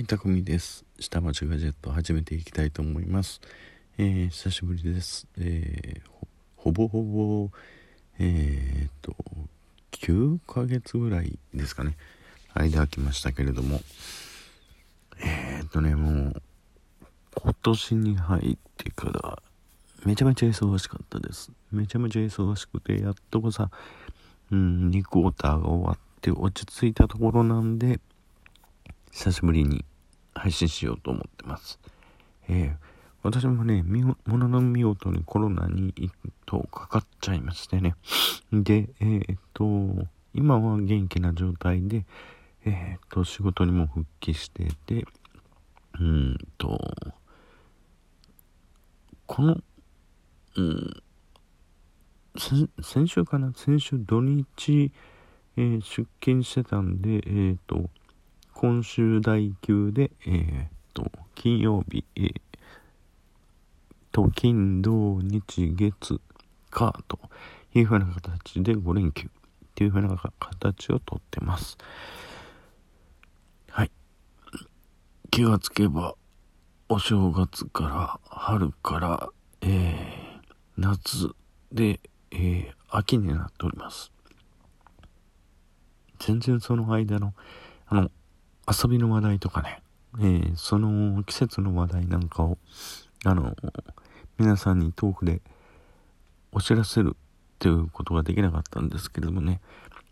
[0.00, 0.86] はい、たくみです。
[0.98, 3.42] 下町ガジェット始めていきたいと思います。
[3.98, 5.26] えー、久しぶりです。
[5.38, 6.26] えー、
[6.56, 7.50] ほぼほぼ、
[8.18, 9.14] えー、っと、
[9.92, 11.98] 9ヶ月ぐらいですかね。
[12.54, 13.82] 間空きましたけれども。
[15.22, 16.42] えー、っとね、もう、
[17.34, 19.42] 今年に入ってから、
[20.06, 21.52] めちゃめちゃ忙しかったです。
[21.70, 23.70] めちゃめちゃ忙しくて、やっとこさ、
[24.50, 28.00] うん、2クォーターが終わって落ち着いたところなんで、
[29.12, 29.84] 久しぶりに
[30.34, 31.78] 配信しようと思ってます。
[32.48, 32.76] えー、
[33.22, 36.10] 私もね、ものの見事にコロナに
[36.46, 37.94] とかかっちゃいましてね。
[38.52, 42.06] で、えー、っと、今は元気な状態で、
[42.64, 45.04] えー、っと、仕事にも復帰してて、
[45.98, 46.78] うんと、
[49.26, 49.60] この、
[50.56, 51.02] うん、
[52.36, 53.52] 先週かな？
[53.54, 54.92] 先週土日、
[55.56, 57.90] えー出勤してたんで、えー、っと、
[58.60, 62.32] 今週第9で、えー、っと、金曜日、えー、
[64.12, 66.20] と、金、土、日、月、
[66.68, 67.18] 火と
[67.72, 69.30] いうふうな形で5連休っ
[69.74, 71.78] ていうふうな形をとってます。
[73.70, 73.90] はい。
[75.30, 76.14] 気がつけば、
[76.90, 79.30] お正月から、春から、
[79.62, 81.30] えー、夏
[81.72, 81.98] で、
[82.30, 84.12] えー、秋になっております。
[86.18, 87.32] 全然その間の、
[87.86, 88.10] あの、
[88.70, 89.82] 遊びの話題とかね、
[90.18, 92.58] えー、その季節の話題なんかを、
[93.24, 93.56] あの、
[94.38, 95.40] 皆さんにトークで
[96.52, 97.16] お知らせるっ
[97.58, 99.60] ていうことができなかったんですけれどもね、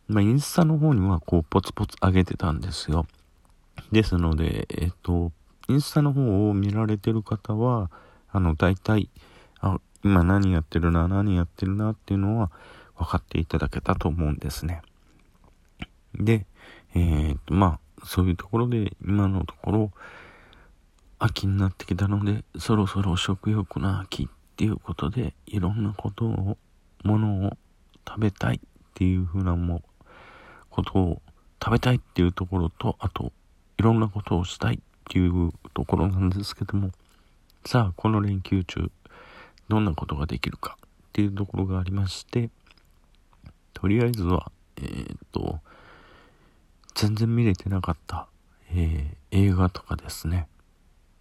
[0.09, 3.07] まあ、インスタの方にはこう、ポツポツ上げてたんですよ。
[3.93, 5.33] ですので、えっ、と、
[5.69, 7.91] インスタの方を見られてる方は、
[8.31, 9.09] あの、大体、
[9.61, 12.51] あ、今何やってるな、何やってるなっていうのは
[12.97, 14.83] 分かっていただけたと思うんですね。
[16.15, 16.47] で、
[16.95, 19.93] えっ、と、まあ、そういうところで、今のところ、
[21.19, 24.27] 秋になってきたので、そろそろ食欲の秋っ
[24.57, 26.59] ていうことで、いろんなことを、
[27.05, 27.57] ものを
[28.07, 28.61] 食べたいっ
[28.95, 29.83] ていうふうなも、
[30.71, 31.23] ことを
[31.63, 33.33] 食べたいっていうところと、あと、
[33.79, 36.91] いろんなことをしたいっていうところなんですけども、
[37.65, 38.91] さあ、この連休中、
[39.69, 42.51] どんなことができるかっていうところがありまして、
[43.75, 45.61] とりあえずは、えー、っと、
[47.01, 48.27] 全然見れてなかった、
[48.73, 50.49] えー映画とかですね。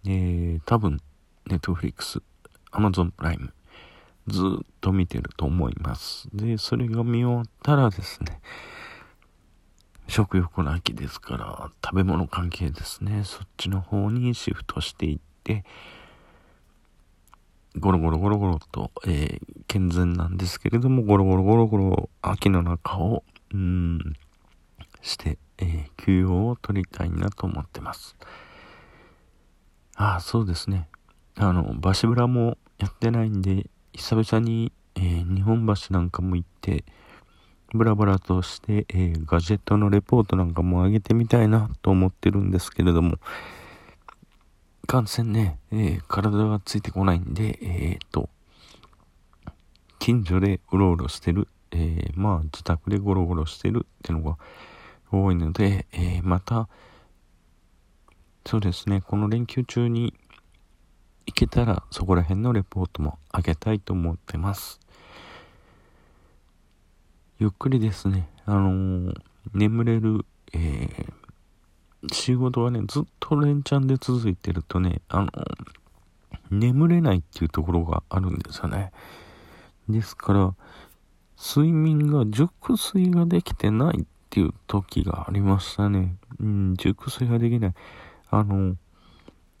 [0.04, 1.00] えー、多分、
[1.46, 2.20] ネットフリックス、
[2.72, 3.52] アマゾンプライム、
[4.26, 6.28] ずっと見てると思います。
[6.34, 8.40] で、それが見終わったらですね、
[10.08, 15.64] 食欲の秋ですから、食べ物関係ですね、そっちの方にシフトしていって、
[17.78, 23.22] ゴロゴロゴロゴロと、えー健全なんですけれども、ゴロゴロゴロゴロ秋の中を、
[23.52, 24.16] うん、
[25.02, 28.16] して、えー休養を取りたいなと思ってます。
[29.96, 30.88] ああ、そうですね。
[31.36, 36.84] あの、バシブラもやってないんで、久々に、えー日本橋なんかも行って、
[37.74, 43.18] ブラブラとして、えーガジェットのレポートなんかも上げてみたいなと思ってるんですけれども、
[44.84, 48.30] いかんせんね、えー体がついてこないんで、えっと、
[49.98, 54.38] 近所でうろうろしてる、えまあ自宅でゴロゴロしてるってのが
[55.10, 56.68] 多いので、えーまた、
[58.46, 60.14] そうですね、この連休中に
[61.26, 64.80] 行けたらそこら辺のレポートも上げたいと思ってます。
[67.38, 69.20] ゆっくりですね、あのー
[69.54, 71.12] 眠れる、えー
[72.12, 75.28] 仕事がね、ずっと連チャンで続いてるとね、あの
[76.50, 78.92] 眠れないっていうところがあるんですよね。
[79.88, 80.54] ですから、
[81.36, 86.16] 睡眠が、熟睡ができてないっっていう時がありましたね。
[86.38, 87.74] うん、熟睡ができない。
[88.30, 88.76] あの、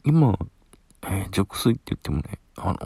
[0.04, 0.38] 今、
[1.04, 2.78] えー熟睡って言ってもね、あの、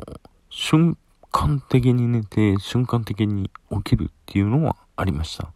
[0.48, 0.96] 瞬
[1.32, 5.52] 間的に寝て、瞬間的に起きるっていうのはありました。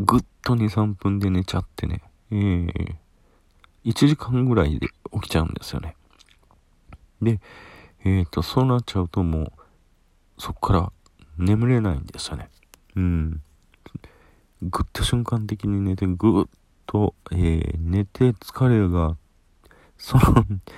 [0.00, 2.02] ぐっと2、3分で寝ちゃってね、
[2.32, 2.96] えー、
[3.84, 5.94] 1時間ぐらいで起きちゃうんですよね。
[7.22, 7.40] で、
[8.04, 9.52] えっ、と、そうなっちゃうともう、
[10.38, 10.92] そっから
[11.38, 12.48] 眠れないんですよね。
[12.96, 13.42] うん。
[14.62, 16.44] ぐっと瞬間的に寝て、ぐっ
[16.86, 19.16] と、えー寝て疲れが、
[19.96, 20.22] その、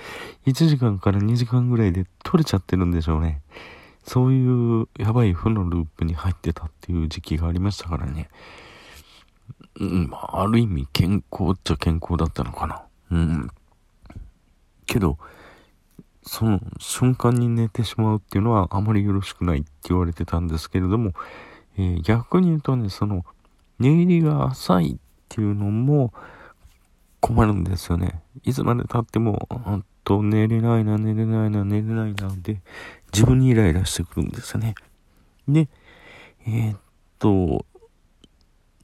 [0.47, 3.43] 1時間から2時間ぐらいで取れちゃってるんでしょうね。
[4.05, 8.29] そういうやばい負のループに入ってたっていう時期がありましたからね。
[9.79, 12.83] うん、まあ、ある意味健康っちゃ健康だったのかな。
[13.11, 13.49] うん。
[14.87, 15.19] けど、
[16.25, 21.13] その瞬間に寝てしまうっていうのはあまりよろしくないって言われてたんですけれども、
[21.77, 23.25] えー逆に言うとね、その、
[23.83, 24.99] 寝入りが浅いっ
[25.29, 26.13] ていうのも、
[27.21, 28.21] 困るんですよね。
[28.45, 32.61] いつまで経っても、ほんと寝れないな、寝れないな、寝れないな、で、
[33.13, 34.75] 自分にイライラしてくるんですよね。
[35.49, 35.69] で、
[36.47, 36.81] えー、っ
[37.19, 37.65] と、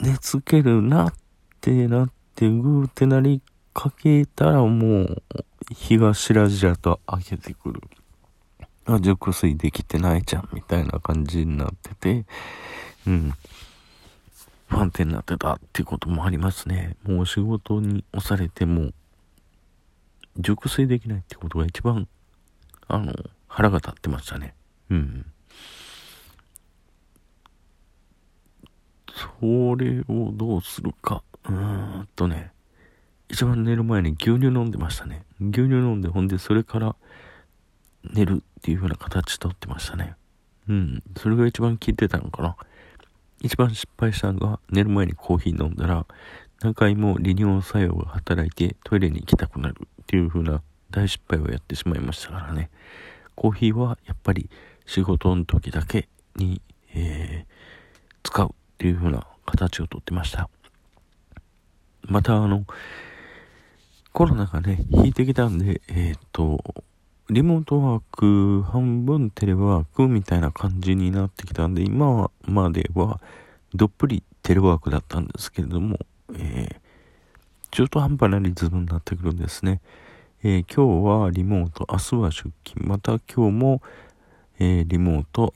[0.00, 1.14] 寝つけるなっ
[1.60, 3.40] てなって、ぐーってなり
[3.72, 5.22] かけたらもう、
[5.70, 7.82] 日がしらじらと明けてくる。
[8.86, 12.24] あ、熟睡できてないじゃん、みたいな感じになってて、
[13.06, 13.32] うん。
[14.78, 16.96] 不安定になってたっていうこともありますね。
[17.02, 18.92] もう仕事に押されても、
[20.36, 22.06] 熟睡できないってことが一番、
[22.86, 23.12] あの、
[23.48, 24.54] 腹が立ってましたね。
[24.90, 25.26] うん。
[29.40, 31.25] それをどうするか。
[31.44, 32.52] うーんとね、
[33.28, 35.25] 一番寝る前に牛乳飲んでましたね。
[35.40, 36.94] 牛乳飲んで、ほんでそれから
[38.04, 40.14] 寝るっていう風な形とってましたね。
[40.69, 41.02] うん。
[41.16, 42.56] それが一番効いてたのかな。
[43.43, 46.06] 一番失敗したのが寝る前にコーヒー飲んだら
[46.61, 52.70] 何回も利尿作用が働いてトイレに行きたくなるっていう風な大失敗をやってしまいましたからね。
[53.35, 54.50] コーヒーはやっぱり
[54.87, 56.61] 仕事の時だけに、
[56.94, 60.49] えー、使うっていう風な形をとってました。
[62.02, 62.64] またあの、
[64.12, 66.58] コロナがね、引いてきたんで、えっ、と、
[67.30, 73.20] リモートワーク半分テレワークみたいな感じになってきたんで、今までは
[73.75, 75.98] どっぷりテレワークだったんですけれども、
[76.32, 76.76] えー、
[77.70, 79.82] 中途半端なリズムになってくるんですね。
[80.42, 83.82] えー、今日はリモート、明日は出勤、また今日も、
[84.58, 85.52] えー、リモート、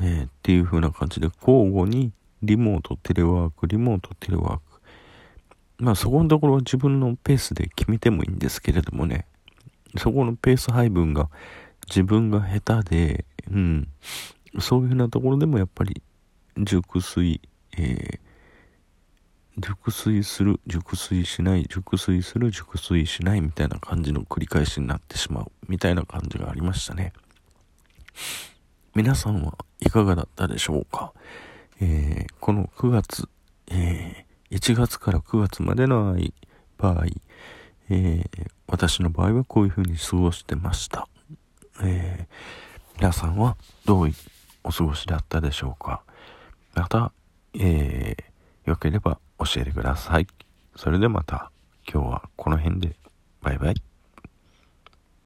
[0.00, 2.12] えっていう風な感じで交互に
[2.44, 4.62] リモート、テレワーク、リモート、テレワーク。
[5.78, 9.26] まあそこのところは自分のペースで決めてもいいんですけれどもね。
[9.96, 11.28] そこのペース配分が
[11.88, 13.88] 自分が下手で、うん、
[14.58, 16.02] そういうふうなところでもやっぱり
[16.56, 17.40] 熟睡、
[17.76, 18.18] えー、
[19.58, 27.12] 熟睡する、熟睡しない、熟睡する、熟睡しないみたいな感じの繰り返しになってしまうみたいな感じがありましたね。
[28.94, 31.12] 皆さんはいかがだったでしょうか、
[31.80, 33.28] えー、この9月、
[33.68, 36.16] えー、1月から9月までの
[36.76, 37.06] 場合、
[37.88, 41.08] えー、私の場合はこういうふうに過ごしてました。
[41.82, 44.10] えー、皆さんはどう
[44.62, 46.02] お過ごしだったでしょうか
[46.74, 47.12] また、
[47.54, 50.28] えー、よければ教えてください。
[50.76, 51.50] それでまた
[51.92, 52.94] 今日はこの辺で
[53.42, 53.89] バイバイ。